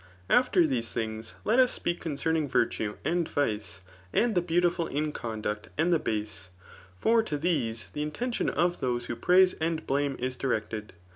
[0.31, 3.81] After these tbiogs let us speak conoenuDg viilae and Yice,,
[4.11, 6.49] and the beautiful in conduct and the base;
[6.97, 10.93] for to these the intention of those who praiae and blame it directed.